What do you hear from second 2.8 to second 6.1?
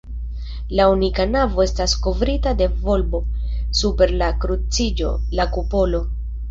volbo; super la kruciĝo, la kupolo.